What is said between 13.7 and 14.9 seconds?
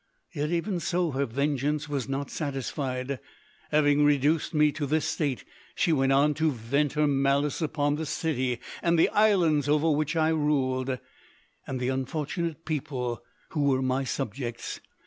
my subjects.